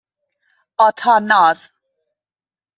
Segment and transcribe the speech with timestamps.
[0.77, 1.71] آتاناز